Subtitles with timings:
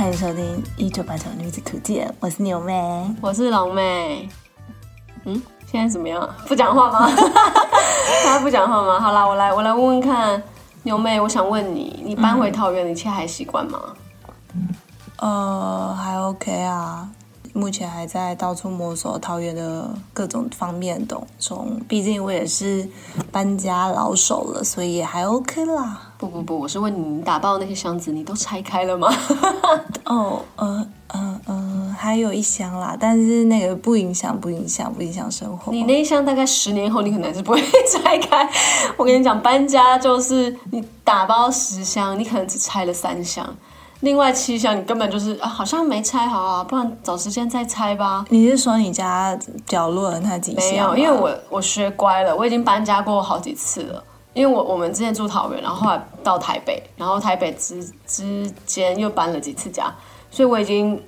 [0.00, 4.26] 欢迎收听《一九八九女子图鉴》，我是牛妹，我是龙妹。
[5.26, 6.26] 嗯，现在怎么样？
[6.48, 7.06] 不讲话吗？
[8.24, 8.98] 大家不讲话吗？
[8.98, 10.42] 好啦，我来，我来问问看，
[10.84, 13.78] 牛妹，我想问你，你搬回桃园，一切还习惯吗？
[15.18, 17.06] 呃，还 OK 啊。
[17.52, 22.88] 目前还在到处摸索桃园的各种方面的从，毕竟我也是
[23.30, 26.09] 搬家老手了，所以也还 OK 啦。
[26.20, 29.08] 不不不，我是问你，你打包那些箱子，你都拆开了吗？
[30.04, 35.72] 哦，呃，呃，呃，还有一箱啦，但是那个不影响，不影响，不影响生活。
[35.72, 38.46] 你那一箱大概十年后，你可能是不会 拆开。
[38.98, 43.48] 我跟你讲，搬家就是你打包十箱，你可能只拆了三箱。
[44.00, 48.26] 另外七箱你根本就是啊，好像没拆好啊，不然找时间再拆吧。
[48.28, 49.34] 你是说你家
[49.66, 50.60] 角落的那几箱？
[50.60, 54.04] 没有，因为我我学乖了，我已经搬家过好几次了。
[54.40, 59.94] 因为我我们之前住桃园，然后后来到台北，然后台北之之间又搬了几次家，
[60.30, 61.00] 所以我已经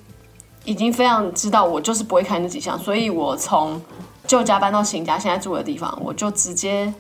[0.65, 3.81] 已经非常知道我就是不会开那几箱，所以我从
[4.27, 6.93] 旧家搬到新家，现在住的地方，我就直接。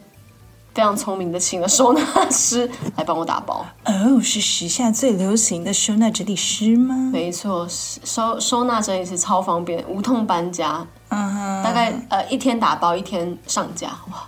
[0.74, 2.66] 非常聪明的请了收纳师
[2.96, 3.62] 来帮我打包。
[3.84, 7.10] 哦，是时下最流行的收纳整理师吗？
[7.12, 10.82] 没错，收收纳整理师超方便，无痛搬家。
[11.10, 14.26] 嗯哼，大概呃一天打包一天上架，哇！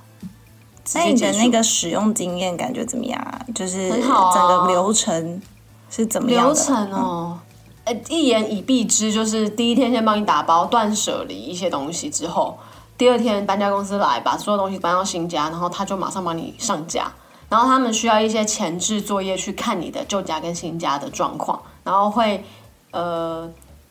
[0.94, 3.40] 那你的那个使用经验感觉怎么样啊？
[3.54, 5.40] 就是整个流程
[5.88, 7.38] 是怎么样流程哦，
[7.84, 12.58] 呃，一言以蔽之，就是第一天先帮你打包断舍离一些东西之后。
[12.96, 17.12] 第二天搬家公司来把所有东西搬到新家，然后他就马上帮你上架。
[17.48, 22.44] 然后他们需要一些前置作业去看你的旧家跟新家的状况，然后会
[22.90, 23.48] 呃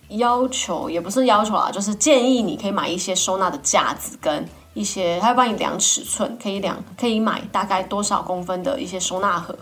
[0.09, 9.55] 要求也不是要求啊，就是建议你可以买一些收纳的架子跟一些，他会帮你量尺寸，可以量可以买大概多少公分的一些收纳盒。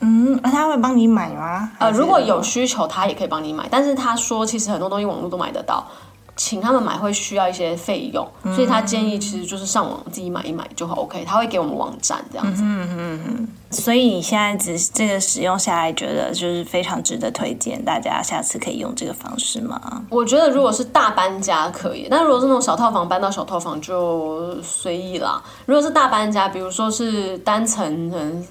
[0.00, 1.70] 嗯，那他会帮你买吗？
[1.78, 5.86] 呃，如果有需求，他也可以帮你买，但是他说其实很多东西网络都买得到。
[6.34, 12.62] 请他们买会需要一些费用，所以他建议其实就是上网自己买一买就好 OK，他会给我们网站这样子。
[12.64, 13.48] 嗯嗯嗯。
[13.70, 20.02] 所以你现在只这个使用下来，觉得就是非常值得推荐，大家下次可以用这个方式吗？
[20.08, 25.42] 我觉得如果是大搬家可以，但如果是那种小套房搬到小套房就随意啦。
[25.66, 28.46] 如果是大搬家，比如说是单层，嗯，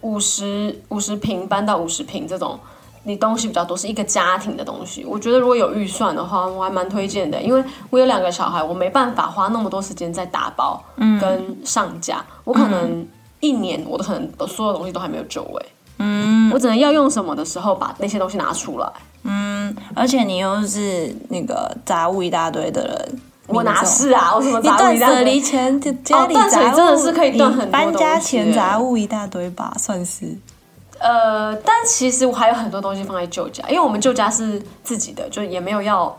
[0.00, 2.58] 五十五十平搬到五十平这种。
[3.04, 5.04] 你东西比较多，是一个家庭的东西。
[5.04, 10.82] 我觉得如果有预算的话，我还蛮推荐的，因为我有两个小孩，我没办法花那么多时间在打包
[11.20, 12.24] 跟上架。
[12.44, 13.06] 我可能
[13.40, 15.66] 一年，我都可能所有东西都还没有就位。
[15.98, 18.86] 嗯，我只能要用什么的时候把那些东西拿出来。
[19.22, 24.34] 嗯，而且你又是那个杂物一大堆的人，我哪是啊？
[24.34, 25.24] 我什么杂物一大堆？
[25.24, 30.36] 离前家里真的是可以断很多搬家前杂物一大堆吧，算是。
[31.00, 36.14] 呃，但其实我还有很多东西放在旧家，因为我们旧家是自己的，就也没有要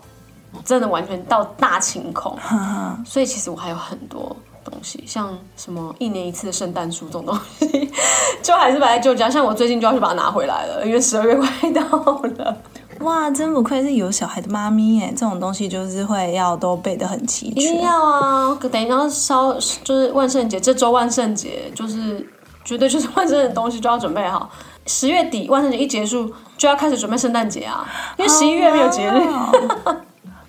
[0.66, 2.38] 真的完全到大清空，
[3.06, 7.92] 所以其实我还有很多东西，像什么一年一次的圣诞树这种东西，
[8.44, 9.30] 就还是摆在旧家。
[9.30, 11.82] 像我最近就要去把它拿回来了，因为十二月快到
[12.24, 12.58] 了。
[13.02, 15.12] 哇，真不愧是有小孩的妈咪耶！
[15.18, 18.60] 这种东西就是会要都备的很齐全，一定要啊！
[18.72, 19.52] 等一下烧
[19.84, 22.24] 就是万圣节，这周万圣节就是
[22.64, 24.50] 绝对就是万圣的东西就要准备好。
[24.88, 27.88] 十月底万圣节一结束，就要开始准备圣诞节啊！
[28.18, 29.22] 因为十一月没有节日，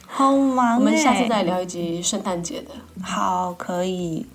[0.07, 0.77] 好忙。
[0.81, 2.71] 我们下次再聊一集圣诞节的。
[3.05, 4.27] 好，可以。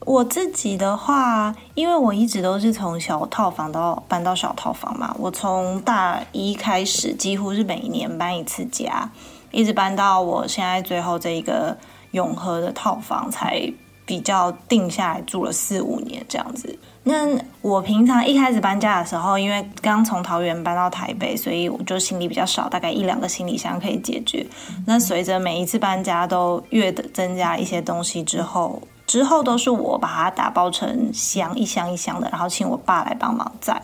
[0.00, 9.10] 我自己的话，因为我一直都是从小套房到搬到小套房嘛，我从大一开始几乎是每年搬一次家，
[9.50, 11.76] 一直搬到我现在最后这一个
[12.12, 13.72] 永和的套房才。
[14.08, 16.78] 比较定下来住了四五年这样子。
[17.02, 17.28] 那
[17.60, 24.46] 我平常一开始搬家的时候，因为刚从桃园搬到台北，所以我就行李比较少，大概一两个行李箱可以解决。
[24.86, 33.82] 那随着每一次搬家都越的增加一些东西之后，之后都是我把它打包成箱一箱一箱的，然后请我爸来帮忙载。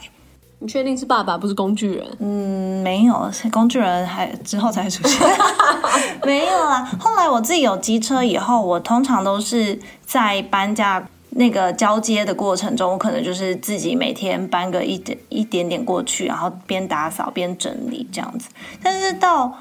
[0.65, 2.07] 你确定是爸爸不是工具人？
[2.21, 5.21] 嗯，没有，工具人还之后才出现。
[6.25, 18.49] 没有啦，后来我自己有机车以后，我通常都是在搬家那个交接的过程中，我可能就是自己每天搬个一点一点点过去，然后边打扫边整理这样子。
[18.83, 19.55] 但是到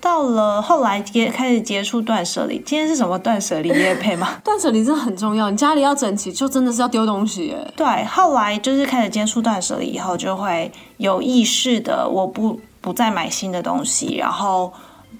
[0.00, 4.36] 到了后来接开始接触断舍离，今天是什么断舍离夜配吗？
[4.44, 7.72] 断舍离真的很重要，你家里要整齐，就真的是要丢东西耶。
[7.76, 14.72] 对，后来就是开始接触断舍离以后，就会有意识的，我不不再买新的东西，然后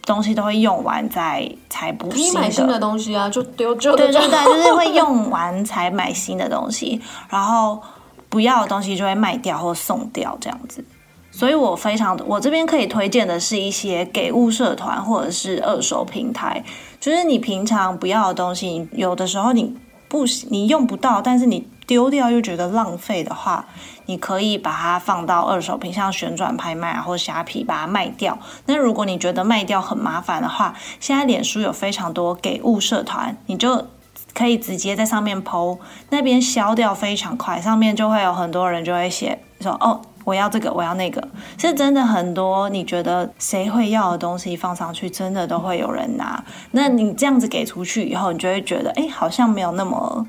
[0.06, 2.40] 东西都会用完再才补新的。
[2.40, 4.06] 买新的东西啊，就丢旧的。
[4.06, 7.82] 对对对，就是会用完才买新的东西，然后
[8.28, 10.84] 不要的东西就会卖掉或送掉这样子。
[11.30, 16.64] 所以我非常，我这边可以推荐的是一些给物社团或者是二手平台，
[16.98, 19.76] 就是你平常不要的东西，有的时候你
[20.08, 23.66] 不你用不到，但是你丢掉又觉得浪费的话，
[24.06, 28.36] 你可以把它放到二手平，像旋转拍卖啊或虾皮把它卖掉。
[28.66, 33.86] 那如果你觉得卖掉很麻烦的话，现在脸书有非常多给物社团，你就
[34.34, 35.78] 可以直接在上面抛，
[36.10, 40.00] 那边消掉非常快，上面就会有很多人就会写说哦。
[40.25, 41.26] 我要这个，我要那个，
[41.56, 42.69] 是真的很多。
[42.69, 46.44] 你觉得谁会要的东西放上去，真的都会有人拿。
[46.70, 50.26] 那你这样子给出去以后，你就会觉得，哎，好像没有那么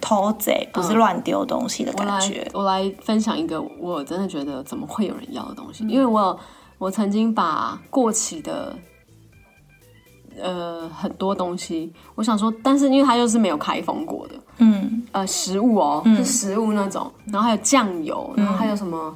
[0.00, 2.50] 偷贼，不是乱丢东西的感觉。
[2.54, 5.86] 我来分享一个，我真的觉得怎么会有人要的东西？
[5.86, 6.38] 因为我
[6.78, 8.74] 我曾经把过期的
[10.40, 19.14] 呃很多东西，我想说，但是因为它又是没有开封过的，嗯，呃，食物哦，是食物那种，然后还有酱油，然后还有什么。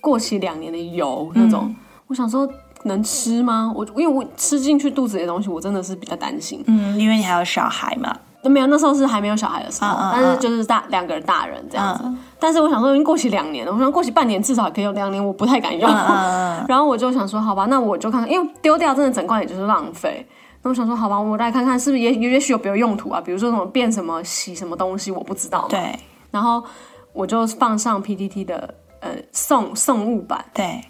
[0.00, 1.74] 过期两年的油那种，
[2.06, 2.48] 我想说
[2.84, 3.72] 能吃吗？
[3.74, 6.62] 我因为我吃进去肚子里的东西，我真的是比较担心。
[6.66, 8.16] 嗯，因为你还有小孩嘛。
[8.42, 12.10] 都没有，那时候是还没有小孩的时候，但是就是大两个人大人这样子。
[12.38, 15.86] 但是我想说，已经过期两年了，我想过期半年至少可以用，两年我不太敢用。
[16.66, 20.26] 然后我就想说，好吧，那我就看看，因为丢掉真的整罐也就是浪费。
[20.62, 23.20] 那我想说，好吧，我来看看是不是也也许有别的用途啊？
[23.20, 25.66] 比如说什么变什么洗什么东西，我不知道。
[25.68, 25.94] 对。
[26.30, 26.64] 然后
[27.12, 28.74] 我就放上 PPT 的。
[29.00, 30.84] 呃，送送物版，对，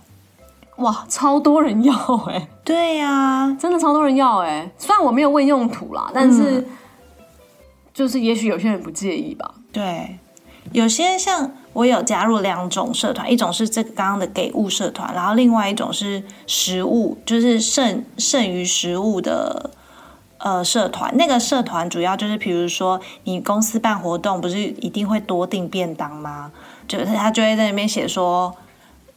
[0.77, 1.95] 哇，超多人要
[2.29, 4.71] 哎，对呀，真的超多人要哎。
[4.77, 6.67] 虽然我没有问用途啦，但是
[7.95, 9.55] 就是也许有些人不介意吧。
[9.73, 10.19] 对，
[10.73, 19.71] 有些像我有加入两种社团，一种是这个刚刚的给物社团，然后另外一种是食物，就是剩剩余食物的
[20.41, 21.17] 呃社团。
[21.17, 26.51] 那个社团主要就是，比如说你公司办活动，不是一定会多订便当吗？
[26.89, 28.53] 就是他就会在那边写说，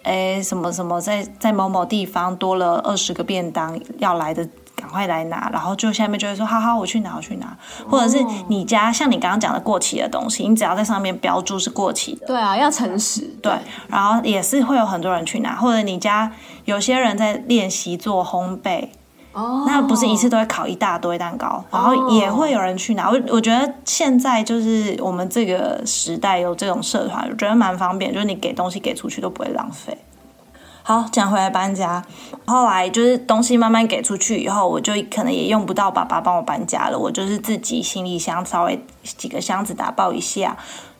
[0.04, 5.50] 哎，什么什么，在在某某地方多了二十个便当要来的，赶快来拿。
[5.52, 7.58] 然后就下面就会说，好好，我去拿，我去拿。
[7.90, 13.22] 或者是你家像你刚刚讲的过期的东西，你只要在上面标注是过期的，对啊，要诚实。
[13.42, 13.52] 对，
[13.88, 15.56] 然后也是会有很多人去拿。
[15.56, 16.32] 或者你家
[16.66, 18.90] 有些人在练习做烘焙。
[19.34, 23.10] 哦，那不是一次都会烤一大堆蛋糕，然后也会有人去拿。
[23.10, 29.98] 我我觉得现在就是我们这个时代有这种社团，我觉得蛮方便，就是你给东西给出去都不会浪费。
[30.84, 32.04] 好，讲回来搬家，
[32.46, 40.56] 后来就是东西慢慢给出去以后，我就可能也用不到爸爸帮我搬家了，我就是自己行李箱稍微几个箱子打包一下，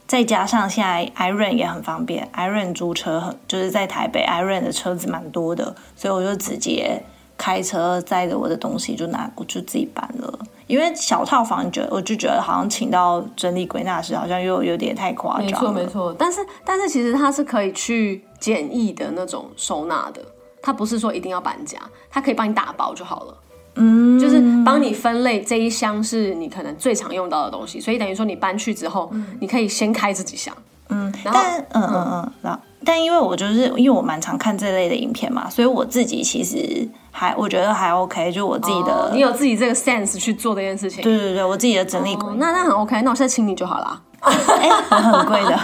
[0.08, 7.04] 再加上现在 Iron 也很方便，Iron 租车很就是在台北 Iron 的车子蛮多的，所以我就直接。
[7.38, 10.40] 开车载着我的东西就拿，我就自己搬了。
[10.68, 15.46] 因为小套房，觉得我就觉得好像请到整理归纳师，好像又有点太夸张。
[15.46, 16.16] 没错，没错。
[16.18, 20.22] 但是，但是其实它是可以去简易的那种收纳的，
[20.62, 21.78] 它不是说一定要搬家，
[22.10, 23.38] 它可以帮你打包就好了。
[23.76, 30.56] 嗯，就是帮你分类这一箱是你可能最常用到的东西，所以等于说你搬去之后，你可以先开这几箱。
[30.90, 31.40] 嗯，然后
[31.72, 36.88] 嗯嗯嗯，然后但因为我就是因为我蛮常看这类的影片嘛，所以我自己其实。
[37.16, 41.04] 还我觉得还 OK，就我自己的，你有自己这个 sense 去做这件事情。
[41.04, 42.18] 对对对，我自己的整理。
[42.38, 44.02] 那那很 OK，那我现在请你就好了。
[44.24, 45.60] 哎，很贵的。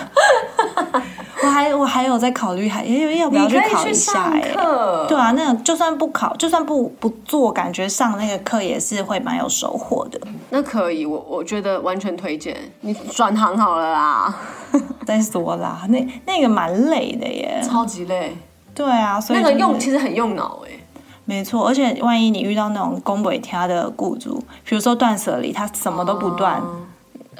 [1.42, 4.30] 我还我还有在考虑，还要要不要去考一下？
[4.34, 4.54] 哎，
[5.08, 10.20] 对啊，那就算不考，就算不不做，感觉上那个课也是会蛮有收获的。
[10.50, 14.36] 那可以，我我觉得完全推荐你转行好了啦。
[15.06, 18.36] 再说啦，那那个蛮累的耶，超级累。
[18.76, 20.72] 对啊，所以那个用其实很用脑哎。
[21.26, 26.62] 没错，而且万一你遇到那种供不挑的雇主，比如说断舍离，他什么都不断，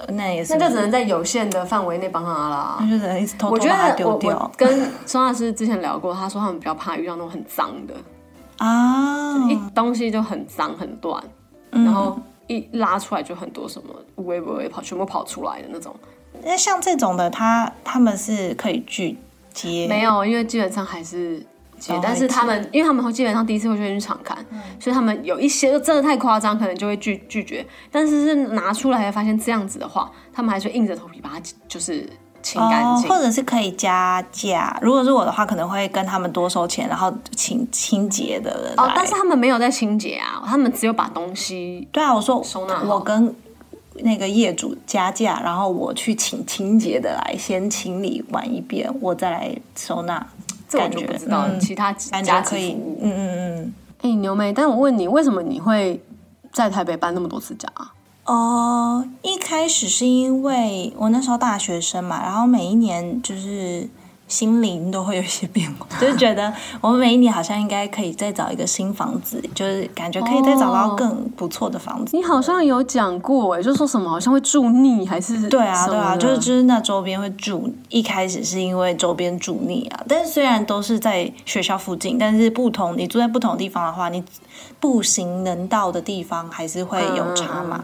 [0.08, 2.78] 那也是，那就只能在有限的范围内帮他啦。
[2.80, 4.52] 那就只能一直偷偷把它丢掉。
[4.58, 7.94] 跟孙老师之前聊过，他说他们比较怕遇到那种很脏的
[8.58, 11.24] 啊，一东西就很脏很乱，
[11.72, 15.96] 然后一拉出来就很多什么乌龟跑，全部跑出来的那种。
[16.44, 19.18] 那像这种的，他他们是可以拒
[19.54, 19.88] 接？
[19.88, 21.46] 没有，因为基本上还是。
[22.02, 24.38] 但是他们，因为他们会基本上第一次会去去场看，
[24.80, 27.66] 所以他们有一些真的太夸张，可能就会拒拒绝。
[27.92, 32.08] 但是是拿出来发现这样子的话，他们还是硬着头皮把它就是
[32.42, 34.78] 清干净，或者是可以加价。
[34.82, 38.74] 如果是我的话，可能会跟他们多收钱，然后请清洁的人。
[38.78, 41.88] 哦，但是他们没有在清洁啊，他们只有把东西。
[41.92, 43.36] 对啊，我说收纳，我跟
[43.96, 50.26] 那个业主加价，然后我去请清洁的来先清理完一遍，我再来收纳。
[50.70, 53.74] 这我就不知道，其他家可以，嗯嗯嗯。
[54.02, 56.02] 哎，牛妹，但我问你，为什么你会
[56.54, 57.68] 在台北搬那么多次家？
[58.26, 63.90] 哦，一开始是因为我那时候大学生嘛，然后每一年就是
[64.30, 72.16] 心灵都会有一些变化， 就是觉得我们每一年好像应该可以再找一个新房子，就是感觉可以再找到更不错的房子。
[72.16, 84.24] 你好像有讲过，哎，就说什么好像会住腻，还是对啊，对啊，就是就是那周边会住，一开始是因为周边住腻啊，但是虽然都是在学校附近，但是不同你住在不同地方的话，你
[84.80, 87.84] 步行能到的地方还是会有差嘛。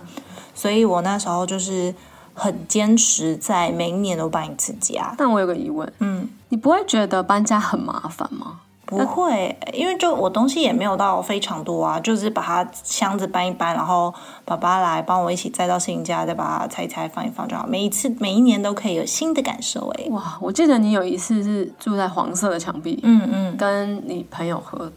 [0.54, 1.94] 所以我那时候就是
[2.36, 5.16] 很坚持，在每一年都搬一次家。
[5.18, 8.60] 但我有个疑问，嗯，你不会觉得搬家很麻烦吗？
[8.88, 14.14] 不会，因为就我东西也没有到非常多啊，就是把它箱子搬一搬，然后
[14.46, 17.66] 爸爸来帮我一起载到新家，再把它拆一拆放一放就好。
[17.66, 24.92] 每一次每一年都可以有新的感受，哎，哇，我记得你有一次是住在黄色的墙壁，嗯嗯，跟你朋友合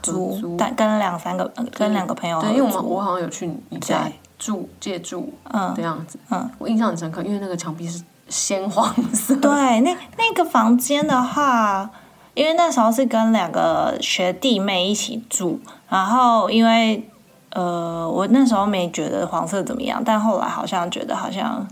[0.00, 4.08] 租租，但跟两三个呃跟两个朋友合对，因为我们我好像有去你家
[4.42, 5.72] 对住借住嗯。
[5.74, 11.88] 的样子，嗯，我印象很深刻，因为那个墙壁是鲜黄色，对，那那个房间的话，
[12.34, 17.08] 因为那时候是跟两个学弟妹一起住，然后因为
[17.50, 21.66] 呃，我那时候没觉得黄色怎么样，但后来好像觉得好像，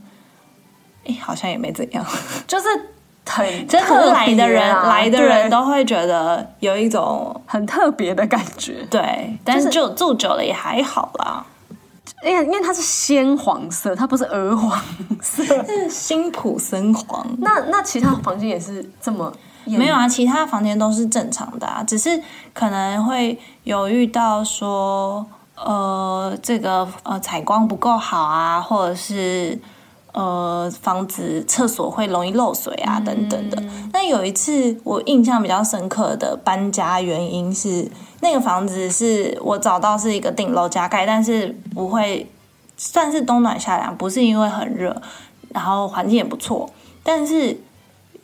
[1.07, 2.05] 哎，好像也没怎样。
[2.47, 2.69] 就是
[3.27, 11.45] 很 真的来的人、来的人都会觉得有一种很特别的感觉，对，但是就住久了也还好啦。
[12.25, 14.79] 因为因为它是鲜黄色，它不是鹅黄
[15.23, 15.43] 色。
[15.67, 19.33] 是辛普森黄，那那其他房间也是这么
[19.67, 22.23] 艳没有啊，其他房间都是正常的啊，只是
[22.53, 25.25] 可能会有遇到说，
[25.57, 29.59] 呃，这个呃采光不够好啊，或者是
[30.13, 33.63] 呃房子厕所会容易漏水啊等等的。
[33.93, 42.27] 那有一次我印象比较深刻的搬家原因是，那个房子是我找到是一个顶楼加盖，但是不会
[42.77, 45.01] 算是冬暖夏凉，不是因为很热，
[45.51, 46.71] 然后环境也不错，
[47.03, 47.59] 但是。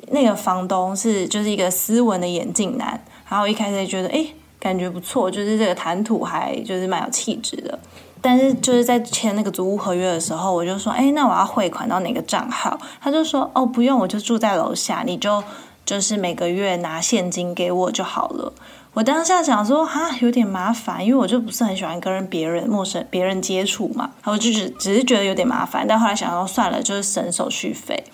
[0.08, 4.24] 那个房东是就是一个斯文的眼镜男，然后一开始觉得哎
[4.60, 7.76] 感觉不错，就是这个谈吐还就是蛮有气质的。
[8.20, 12.78] 但是就是在签那个租屋合约的时候，我就说哎那我要汇款到哪个账号？
[13.00, 15.42] 他就说哦不用，我就住在楼下，你就
[15.84, 18.52] 就是每个月拿现金给我就好了。
[18.96, 28.04] 我当下想说哈有点麻烦，因为我就不是很喜欢跟别人陌生别人接触嘛，我就只只是觉得有点麻烦，但后来想说算了，就是省手续费。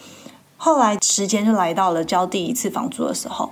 [0.56, 3.48] 后来时间就来到了交第一次房租的时候，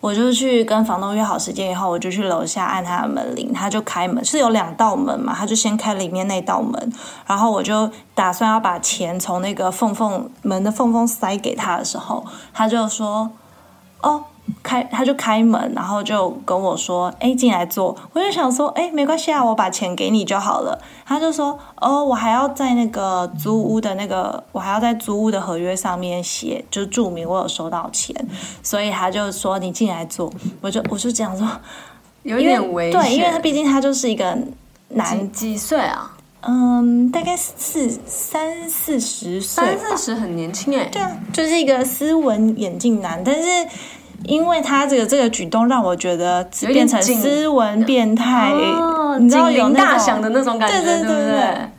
[0.00, 6.92] 我就去跟房东约好时间以后，我就去楼下按他的门铃，他就开门，是有两道门嘛，他就先开里面那道门，
[7.26, 13.30] 然后我就打算要把钱从那个缝缝门的缝缝塞给他的时候，他就说
[14.04, 14.24] ：“哦。”
[14.62, 28.14] 开，他就开门，然后就跟我说：“哎，进来坐。”我就想说：“哎，没关系啊，我把钱给你就好了。”他就说：“哦，我还要在那个租屋的那个，我还要在租屋的合约上面写，就注明我有收到钱。”
[28.62, 31.48] 所以他就说：“你进来坐。”我就我就这样说，
[32.22, 33.00] 有点危险。
[33.00, 34.36] 对，因为他毕竟他就是一个
[34.88, 36.12] 男，几岁啊？
[36.48, 40.84] 嗯，大概四三四十岁，三四十很年轻哎。
[40.92, 43.48] 对啊，就是一个斯文眼镜男，但是
[44.24, 51.70] 因为他这个这个举动让我觉得变成斯文变态，哦，你知道有那种大响的那种感觉，对对对不对对？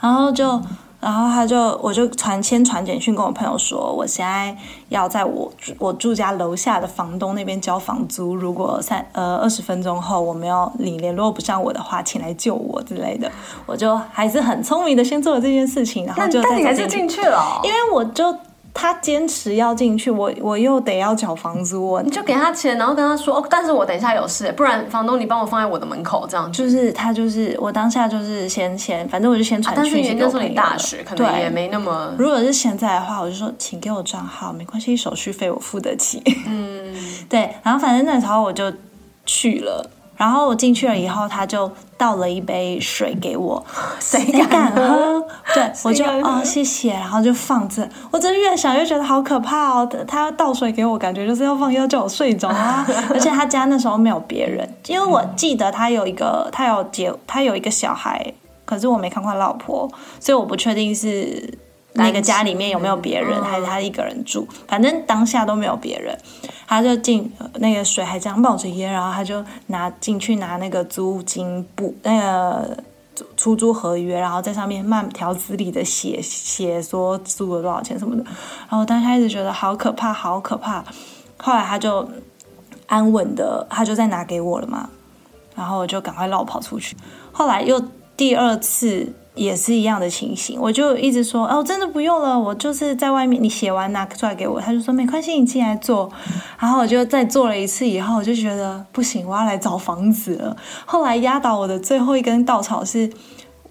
[0.00, 0.60] 然后就。
[1.00, 4.56] 然后他就，我就传先传简讯跟我朋友说，我现在
[4.88, 13.30] 要在我住我住家楼下的房东那边交房租，如果三呃二十分钟后我没有你联络不上我的话，请来救我之类的。
[13.66, 18.34] 我就还是很聪明的先做了这件事情，然后就但你还是进进去了哦，因为我就
[18.74, 26.68] 他坚持要进去，我我又得要缴房租，我你就给他钱，然后跟他说哦，但是我等一下有事，不然房东你帮我放在我的门口这样就。
[26.68, 36.20] 是他就是我当下就是先先，反正我就先传啊但是讯息你那时候你大学，可能对也没那么如果是现在的话，我就说请给我账号，没关系，手续费我付得起。
[36.48, 36.92] 嗯，
[37.30, 38.72] 对，然后反正那时候我就
[39.24, 39.88] 去了，
[40.24, 43.62] 然后我进去了以后，他就倒了一杯水给我，
[44.00, 45.20] 谁 谁敢喝？
[45.20, 45.26] 喝？
[45.52, 47.86] 对， 我就敢喝哦谢谢，然后就放着。
[48.10, 52.86] 我真的越想越觉得好可怕哦，他要倒水给我，感觉就是要放要叫我睡着啊。
[53.12, 58.32] 而且他家那时候没有别人，因为我记得他有一个，他有结，他有一个小孩，
[58.64, 59.86] 可是我没看过他老婆，
[60.18, 61.58] 所以我不确定是。
[61.94, 64.46] 那个家里面有没有别人，嗯还是他一个人住？
[64.66, 66.18] 反正当下都没有别人，
[66.66, 72.76] 他就进呃那个水还这样冒着烟，然后他就拿进去拿那个租金簿那个
[73.36, 78.24] 出租合约，然后在上面慢条斯理的写写说租了多少钱什么的。
[78.24, 80.84] 然后我当时一直觉得好可怕，好可怕。
[81.36, 82.08] 后来他就
[82.86, 84.90] 安稳的，他就再拿给我了嘛，
[85.54, 86.96] 然后我就赶快绕跑出去。
[87.30, 87.80] 后来又
[88.16, 94.60] 第二次也是一样的情形，我就一直说哦，真的不用了，我就是在外面，你写完拿出来给我。
[94.60, 96.08] 他就说没关系，你进来做。
[96.56, 100.56] 然后我就再做了一次以后，我就觉得不行，我要来找房子了。
[100.86, 103.10] 后来压倒我的最后一根稻草是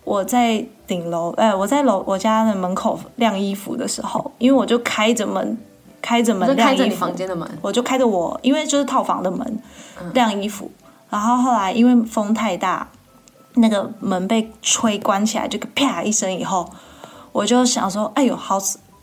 [0.03, 5.58] 我在顶楼，哎，我在楼我家的门口晾衣服的时候，因为我就开着门，
[6.01, 9.60] 开着门晾衣服，房间的门，我就开着我，因为就是套房的门
[10.13, 10.70] 晾衣服。
[11.10, 12.86] 然后后来因为风太大。
[13.55, 16.67] 那个门被吹关起来，就啪一声以后，
[17.31, 18.60] 我就想说：“哎呦，好，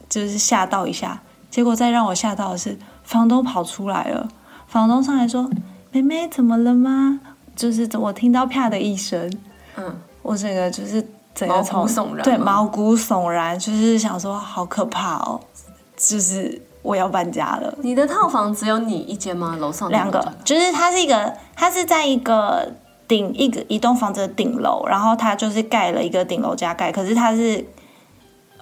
[0.09, 4.29] 就是吓到一下。”结果再让我吓到的是，房东跑出来了。
[4.67, 5.49] 房东上来说
[5.93, 7.21] ：“妹妹怎么了吗？”
[7.55, 9.33] 就是我听到啪的一声，
[9.77, 15.41] 嗯，我整个就是整个毛骨悚然，对，毛骨悚然，就是想说好可怕哦，
[15.97, 17.73] 就是我要搬家了。
[17.83, 19.57] 你的套房只有你一间吗？
[19.61, 22.73] 楼上两个，就是它是一个，它是在一个。
[23.11, 27.67] 顶一个一栋房子的顶楼，然后它就是盖了一个顶楼加盖，可是它是，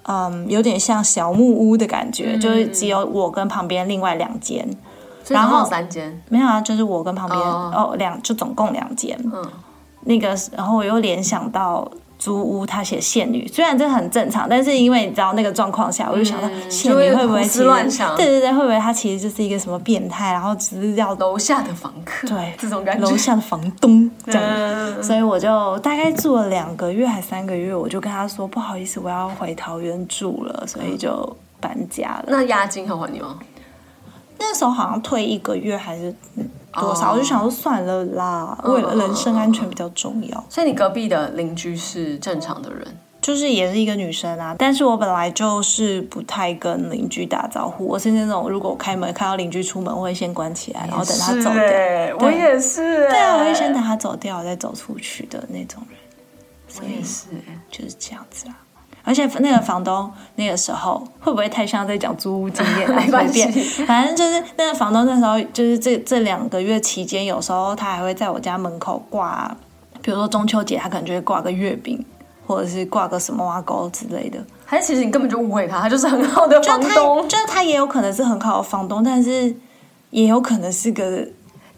[0.07, 4.67] 嗯，有点像小木屋的感觉，就是只有我跟旁边另外两间，
[5.27, 6.19] 然后三间。
[6.29, 7.93] 没有啊，就是我跟旁边哦。
[7.99, 9.45] 两就总共两间，嗯，
[10.05, 11.87] 那个然后我又联想到。
[12.19, 32.25] 租屋，他写仙女，虽然这很正常，但是因为你知道那个状况下，我就想到仙女会不会乱想对对对，会不会他其实就是一个什么变态，然后只是要楼下的房客，对这种感觉，楼下的房东 这样，所以我就大概住了两个月还三个月，我就跟他说不好意思，我要回桃园住了，所以就搬家了。
[32.27, 33.39] 那押金还你吗？
[34.37, 36.13] 那时候好像退一个月还是
[36.73, 40.43] 多少，我就想说算了啦，为了人身安全比较重要。
[40.49, 42.85] 所以你隔壁的邻居是正常的人，
[43.21, 44.55] 就是也是一个女生啊。
[44.57, 52.17] 但是我本来就是不太跟邻居打招呼，我是那种如果开门看到邻居出门，我会先关起来，然后等他走掉。
[52.19, 55.97] 我也是，对啊，我会先等他走掉再走出去的那种人。
[56.79, 57.27] 我也是，
[57.71, 58.55] 就是这样子啊。
[59.09, 62.87] 而且那个房东那个时候会不会太像在讲租屋经验？
[62.95, 63.43] 没关系，
[63.87, 69.57] 反正就是那个房东那时候就是这这两个月期间，有时候他还会在我家门口挂，
[70.03, 72.05] 比如说中秋节，他可能就会挂个月饼，
[72.45, 74.37] 或者是挂个什么挖沟之类的。
[74.63, 79.55] 还是其实你根本就误会他，他就是很好的房东，就是他也有可能是很好的房东，但是
[80.11, 81.27] 也有可能是个。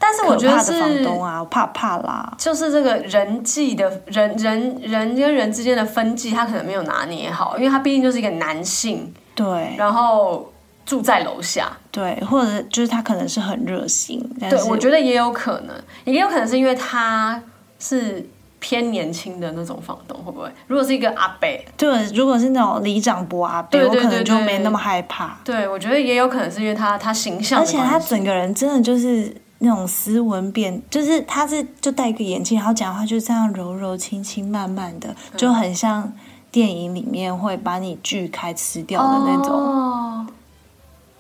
[0.03, 2.33] 但是我觉得是房东啊，怕怕啦。
[2.35, 10.51] 就是这个人际的人人人跟人之间的分际，他可能没有拿捏好，因为他毕竟就是一个男性，对，然后
[10.87, 17.39] 住在楼下，对，或者就是他可能是很热心，对，我觉得也有可能，也有可能是因为他
[17.77, 18.27] 是
[18.59, 20.49] 偏年轻的那种房东，会不会？
[20.65, 25.37] 如果是一个阿伯，对，如果是那种里长伯阿伯，我可能就没那么害怕。
[25.43, 29.33] 对，我觉得也有可能是因为他他形象，而且他整个人真的就是。
[29.63, 36.11] 那种斯文变，就是他是就戴一个眼镜，然后讲话就这样柔柔轻轻慢慢的，就很像
[36.49, 40.27] 电影里面会把你锯开吃掉的那种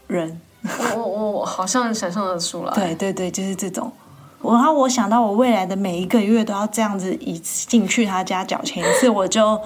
[0.07, 0.41] 人。
[0.95, 2.73] 我我我好像想象得出来。
[2.73, 3.91] 对对对，就是这种。
[4.43, 9.61] 然后我想到我未来的每一个月都要这样子一次进去他家缴钱一次，我就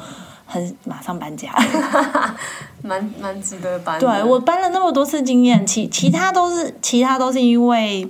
[0.45, 1.49] 很马上搬家。
[2.83, 3.97] 蛮蛮值得搬。
[3.97, 8.05] 对我搬了那么多次经验，其其他都是其他都是因为。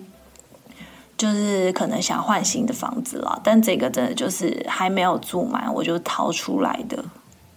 [1.17, 7.03] 就是可能想换新的房子了，但这个真的就是还没有住满，我就逃出来的。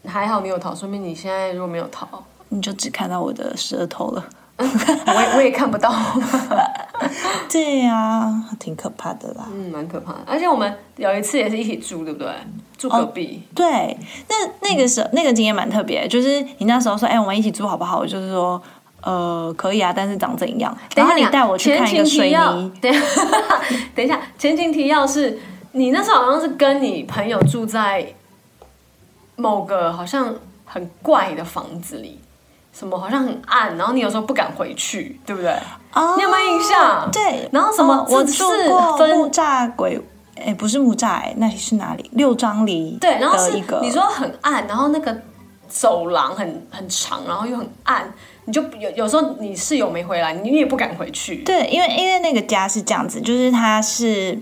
[0.07, 2.07] 还好你有逃，说明你现在如果没有逃，
[2.51, 4.25] 你就只看到我的舌头了。
[4.59, 5.92] 我也我也看不到。
[7.49, 9.49] 对呀，挺可怕的啦。
[9.53, 10.18] 嗯，蛮可怕的。
[10.27, 12.33] 而且我们有一次也是一起住，对不对？
[12.77, 13.42] 住隔壁。
[13.55, 13.97] 对，
[14.29, 14.35] 那
[14.68, 17.99] 那个时候那个经验蛮特别，就是你那时候说，哎，我们一起住好不好？
[17.99, 18.61] 我就是说。
[19.09, 20.77] 呃，可以啊，但是长怎样？
[20.94, 22.73] 等一下，你带我去看一个水泥。
[22.79, 22.92] 等
[23.97, 25.38] 等一下，前情提要是，
[25.73, 28.07] 你那时候好像是跟你朋友住在
[29.37, 30.35] 某个好像
[30.66, 32.21] 很怪的房子里，
[32.75, 35.53] 什么好像很暗，然后你有时候不敢回去，对不对？
[35.94, 37.09] 哦，你有没有印象？
[37.11, 38.07] 对，然后什么？
[38.11, 39.99] 我住过木栅鬼，
[40.37, 42.11] 哎，不是木栅，那里是哪里？
[42.12, 42.99] 六张犁。
[43.01, 45.16] 对，然后是你说很暗，然后那个
[45.66, 48.12] 走廊很很长，然后又很暗。
[48.48, 51.44] 你就有有时候你室友没回来，你也不敢回去。
[51.44, 54.40] 对，因为因为那个家是这样子，就是它是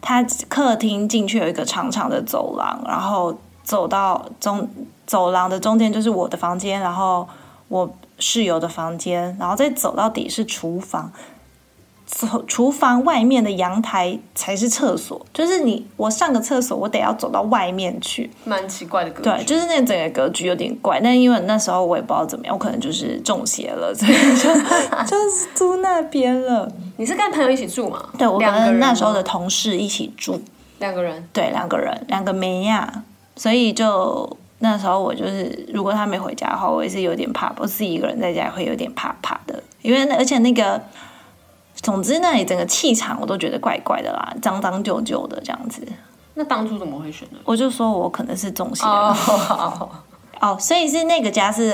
[0.00, 4.68] 它客厅进去有一个长长的走廊，然后走到中
[5.06, 7.28] 走廊的中间就是我的房间，然后
[7.68, 11.12] 我室友的房间，然后再走到底是厨房。
[12.10, 19.22] 厨厨房外面的阳台才是厕所，就是你我上个厕所，我得要走到外面去，蛮奇怪的格局。
[19.22, 24.52] 对，就是那整个格局有点怪，但因为那时候我也不知道怎么样，我可能就是中邪了，所以就
[25.06, 26.70] 就是住那边了。
[26.96, 28.08] 你是跟朋友一起住吗？
[28.16, 30.40] 对，我跟那时候的同事一起住，
[30.78, 33.04] 两个人，对，两个人，两个梅亚，
[33.36, 40.80] 所以就那时候我就是，如果他没回家的话，我也是有点怕，我自己一个人在家会有点怕怕的，因为那而且那个，
[41.82, 45.86] 总之那里整个气场我都觉得怪怪的啦，脏脏旧旧的这样子。
[46.34, 47.38] 那当初怎么会选呢？
[47.44, 48.84] 我就说我可能是中邪
[50.40, 51.70] 哦， 所以是那个家是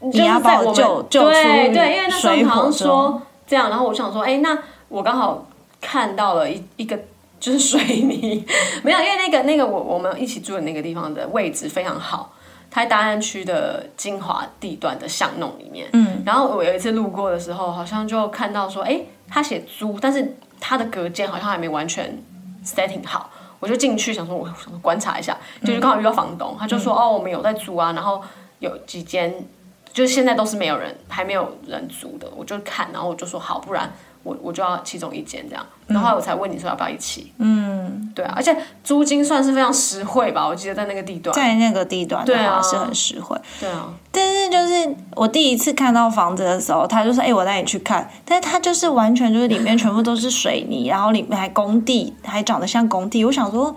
[0.00, 4.56] 就是你要把我救救出对对，因为那时候水好像说这样，然后我想说，哎，那
[4.88, 5.44] 我刚好
[5.80, 6.96] 看到了一一个
[7.40, 8.44] 就是水泥，
[8.84, 12.32] 没有，因为那个那个我我们一起住的那个地方的位置非常好，
[12.70, 15.88] 它在大安区的精华地段的巷弄里面。
[15.92, 22.22] 嗯，然后我有一次路过的时候，好像就看到说，哎，他写租，但是他的隔间好像还没完全
[22.64, 23.30] setting 好。
[23.58, 28.22] 我就进去想说，我想观察一下，就是刚好遇到房东，他就说，哦，我们有在租啊，然后
[28.58, 29.34] 有几间
[29.92, 33.90] 就是现在都是没有人，还没有人租的，我就看，然后我就说好，不然
[34.26, 43.38] 我我就要其中一间这样，然后我才问你说要不要一起，嗯，对啊，而且租金算是非常实惠吧，我记得在那个地段，在那个地段的对啊话是很实惠。
[43.60, 53.24] 对啊，但是就是我第一次看到房子的时候，他就说：“哎、我带你去看。”但是他就是完全就是里面全部都是水泥，然后里面还工地，还长得像工地。
[53.24, 53.74] 我想说，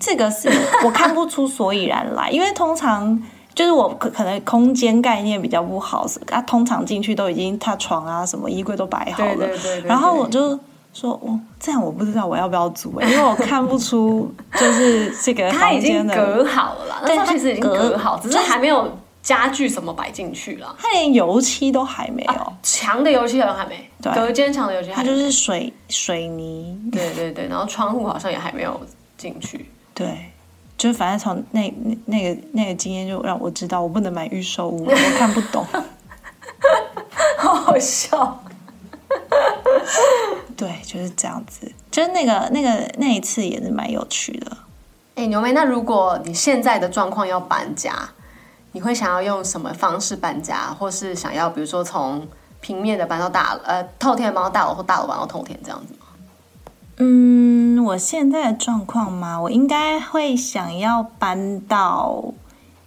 [0.00, 0.50] 这个是
[0.84, 3.22] 我看不出所以然来，因为通常
[3.54, 10.58] 就是我可可能空间概念比较不好，啊，通常进去都已经他床啊什么衣柜都摆好了，对对对对然后我就。
[10.94, 20.76] 说哦，这样我不知道我要不要租、欸， 因为我看不出就是这个房间的，隔好了啦，那对时候其实已经隔隔好，只是还没有家具什么摆进去了。
[20.78, 28.78] 它连油漆都还没有，墙的油漆好像还没，对隔间墙的油漆还没它就是水水泥，对对对，然后窗户好像也还没有
[29.16, 29.64] 进去。
[29.94, 30.30] 对，
[30.82, 35.64] 就是反正从那那那个那个经验就让我知道，我不能买预售屋，我看不懂。
[37.38, 38.42] 好好笑。
[40.58, 41.70] 对，就是这样子。
[41.88, 44.56] 就是那个那个那一次也是蛮有趣的。
[45.14, 47.94] 哎，牛妹，那如果你现在的状况要搬家，
[48.72, 52.26] 你会想要用什么方式搬家，或是想要比如说从
[52.60, 56.06] 平面的搬到大呃透天搬到大楼，或大楼搬到透天这样子吗？
[56.98, 57.41] 嗯，
[57.84, 62.32] 我现在的状况吗，我应该会想要搬到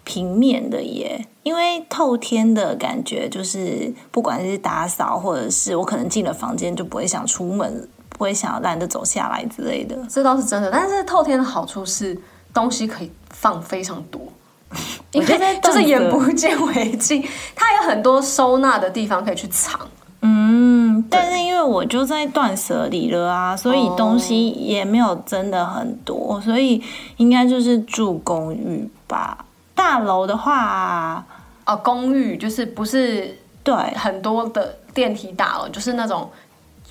[0.04, 9.98] 平面的耶，因为透天的感觉就是，不管是打扫或者是我可能进了房间就不会想出门，不会想要懒得走下来之类的。
[10.10, 12.18] 这倒是真的，但是透天的好处是
[12.54, 14.22] 东西可以放非常多，
[15.12, 19.80] 因为就是眼不见为净，它有很多收纳的地方可以去藏。
[20.28, 26.82] 嗯，但是因为我就在断舍离了啊，所以东西也没有真的很多，所以
[27.18, 29.46] 应该就是住公寓吧。
[29.76, 31.24] 大楼的话，
[31.66, 36.28] 哦，公寓就是不是对很多的电梯大楼，就是那种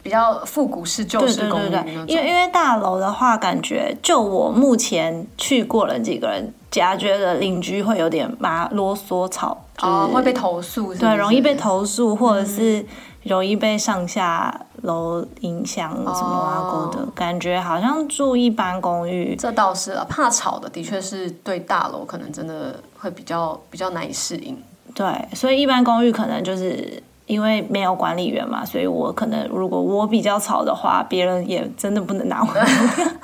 [0.03, 2.05] 比较复古式旧式公寓对对对，那种。
[2.07, 12.85] 因为因为大楼的话，感觉就我目前去过了几个人家，觉得邻居会有点麻啰嗦吵，就是、哦会被投诉是是，对，容易被投诉，或者是
[13.25, 24.57] 容易被上下楼影响什么啊哦勾的，感觉好像住一般公寓，这倒是啊，怕吵的的确是对大楼可能真的会比较比较难以适应。
[24.95, 32.49] 对，所以一般公寓可能就是因为没有管理员嘛，所以我可能如果我比较吵的话，别人也真的不能拿我。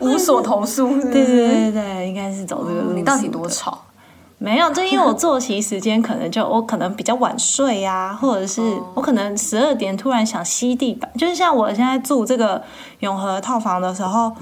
[0.00, 2.92] 无所投诉是是，对对对对，应该是走这个路。
[2.92, 3.78] 你到底多吵？
[4.42, 8.62] 没有，就因为我作息时间可能就我可能比较晚睡呀、或者是
[8.94, 12.62] 我可能十二点突然想吸地板，就是像我现在住这个
[13.00, 14.32] 永和套房的时候，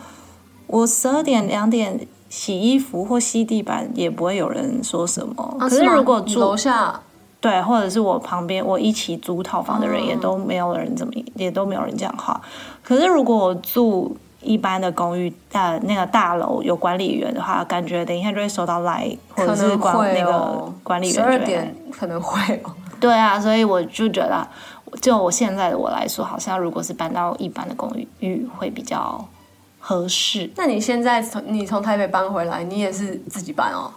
[0.69, 5.57] 我十二点两点洗衣服或吸地板也不会有人说什么。
[5.59, 7.01] 可是如果住楼下
[7.41, 12.41] 对，或者是我旁边我一起租套房的人也都没有人怎么也都没有人讲话。
[12.85, 22.71] 可是如果我住一般的公寓，呃，那个大楼有管理员的话，感觉等一下就会收到来，或者是管那个哦，管理员十二点可能会哦。
[23.01, 24.47] 对啊，所以我就觉得，
[25.01, 27.89] 就我现在的我来说，好像如果是搬到一般的公
[28.21, 29.25] 寓会比较
[29.79, 30.51] 合适。
[30.57, 33.93] 那你现在从你从台北搬回来，你也是自己搬哦？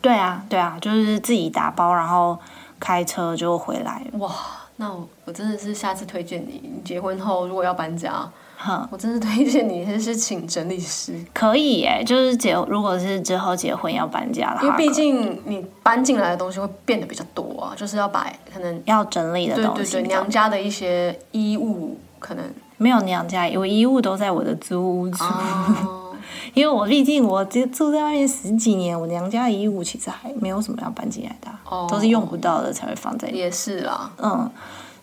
[0.00, 2.38] 对啊，对啊，就是自己打包，然后
[2.78, 4.02] 开车就回来。
[4.18, 4.30] 哇，
[4.76, 20.08] 那我我真的是下次推荐你，你结婚后如果要搬家，哼，我真是推荐你，还是请整理师，可以耶，就是结，如果是之后结婚要搬家的话，因为毕竟你搬进来的东西会变得比较多啊，就是要把可能要整理的东西，对对对。
[20.08, 22.44] 娘家的一些衣物可能
[22.78, 26.16] 没有娘家，我衣物都在我的租屋处，哦，
[26.54, 31.50] 因为我毕竟我住住在外面十几年，我娘家的衣物其实还没有什么要搬进来的
[31.88, 33.28] 都是用不到的才会放在。
[33.28, 34.50] 也是啦，嗯，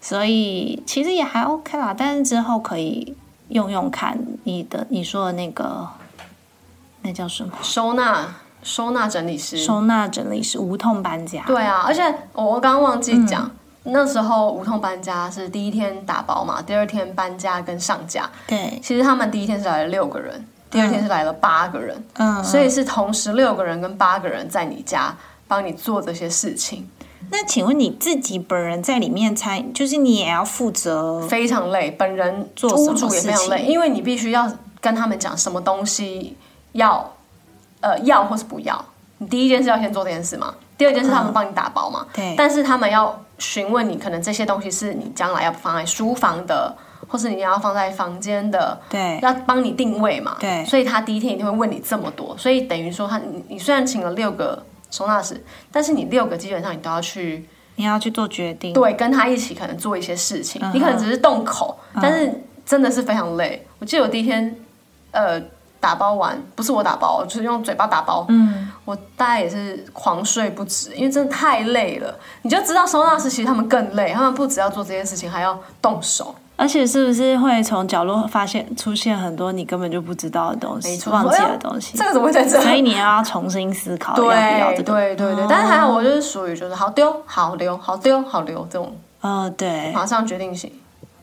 [0.02, 3.16] 所以其实也还 OK 啦，但是之后可以
[3.54, 5.88] 用用看你的你说的那个
[7.02, 7.52] 那叫什么？
[7.62, 9.58] 收纳收纳整理师。
[9.58, 11.44] 收纳整理师无痛搬家。
[11.46, 12.02] 对啊，而且
[12.34, 13.50] 我我刚刚忘记讲，
[13.84, 18.30] 那时候无痛搬家是第一天打包嘛，第二天搬家跟上架。
[18.48, 25.14] 对，其实他们第一天是来了六个人，第二天是来了八个人，嗯，所以是同时六个人跟八个人在你家
[25.48, 26.90] 帮你做这些事情，
[27.32, 31.92] 那请问你自己本人在里面参，就是你也要负责非常累。
[31.92, 36.36] 本人做什么屋主也非常累，因为你必须要跟他们讲什么东西
[36.74, 37.14] 要
[37.82, 38.86] 呃要或是不要。
[39.18, 46.76] 你第一件事要先做这件事嘛，第二件事他们帮你打包嘛，对但是他们要询问你，可能这些东西是你将来要放在书房的，
[47.08, 54.62] 或是你要放在房间的，对要帮你定位嘛，对所以他第一天一定会问你这么多，所以等于说他你你虽然请了六个
[54.94, 57.44] 收纳室，但是你六个基本上你都要去
[57.78, 58.72] 你要去做决定。
[58.74, 62.32] 对跟他一起可能做一些事情，嗯你可能只是动口，但是
[62.64, 63.66] 真的是非常累。
[63.80, 64.56] 我记得我第一天
[65.10, 65.42] 呃
[65.80, 72.16] 打包完，不是我打包，就是用嘴巴打包，嗯，我大概也是狂睡不止，因为真的太累了。
[72.44, 76.36] 你就知道收纳师其实他们更累，他们不只要做这件事情，还要动手。
[76.56, 82.62] 而且是不是会从角落发现出现很多你根本就不知道的东西，忘记的东西这，个怎么会在这？
[82.62, 84.94] 所以你要重新思考要不要对这个。
[84.94, 90.72] 对对对，但是还好，我就是属于就是好丢好留好丢好留这种哦，对，马上决定型。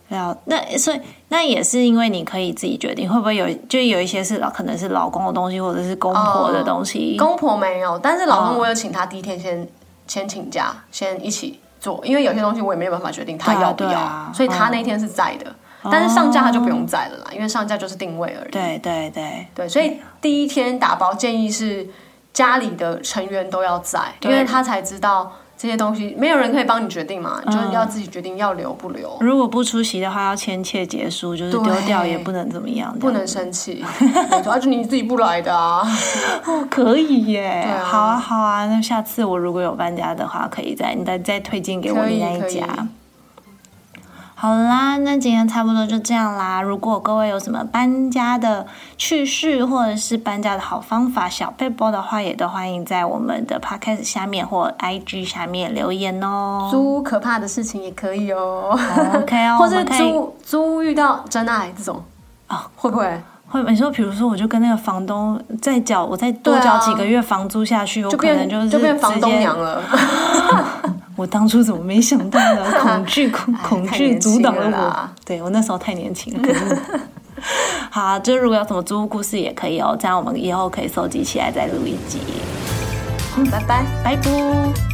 [0.08, 7.16] 了，那所以那也是因为你可以自己决定，会不会有就有一些是老可能是老公的东西，或者是公婆的东西。
[7.16, 9.68] 公婆没有，但是老公哦我有请他第一天先
[10.08, 15.52] 先请假，先一起做，因为有些东西我也没有办法决定他要不要，所以他那天是在的。
[15.82, 18.50] 但是上架他就不用在了啦，因为上架就是定位而已。
[18.50, 21.88] 对对对，对，所以第一天打包建议是
[22.34, 33.84] 家里的成员都要在，因为他才知道这些东西，没有人可以帮你决定嘛，你就是要自己决定要留不留，如果不出席的话，要签切结束，就是丢掉也不能怎么样，不能生气。
[34.00, 35.86] 没错，啊就你自己不来的啊。
[36.46, 42.66] 哦， 可以耶，好啊好啊，那下次我如果有搬家的话，可以再你再再推荐给我可以你那可以一家。
[44.40, 46.62] 好啦，那今天差不多就这样啦。
[46.62, 56.70] 如果各位有什么搬家的趣事，或者是搬家的好方法、小背包的话，也都欢迎在我们的 podcast 下面或 IG 下面留言哦。
[56.70, 58.70] 租可怕的事情也可以哦。
[59.14, 62.02] OK 哦， 或者可以租租遇到真爱这种
[62.46, 69.82] 啊，会不会会你说，比如说，我就跟那个房东再缴，我再多缴几个月房租下去，我就可能就是就变房东娘了？
[71.20, 72.64] 我当初怎么没想到呢？
[72.80, 75.12] 恐惧恐恐惧阻挡了我了。
[75.22, 76.78] 对我那时候太年轻了，可是
[77.90, 82.20] 好啊，就如果有什么租屋故事也可以哦，这样我们以后可以收集起来再录一集。
[83.50, 83.84] 拜拜。
[84.02, 84.89] 拜拜。